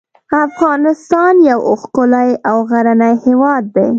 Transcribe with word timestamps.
افغانستان 0.47 1.33
یو 1.49 1.59
ښکلی 1.81 2.29
او 2.49 2.57
غرنی 2.69 3.13
هیواد 3.25 3.63
دی. 3.75 3.89